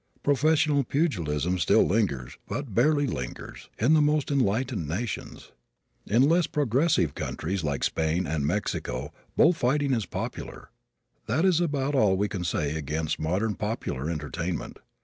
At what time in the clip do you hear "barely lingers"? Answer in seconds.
2.73-3.69